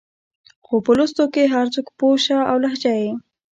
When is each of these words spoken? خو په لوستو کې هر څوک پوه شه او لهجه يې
خو 0.65 0.75
په 0.85 0.91
لوستو 0.97 1.23
کې 1.33 1.43
هر 1.55 1.65
څوک 1.73 1.87
پوه 1.99 2.15
شه 2.25 2.37
او 2.49 2.55
لهجه 2.63 2.93
يې 3.01 3.11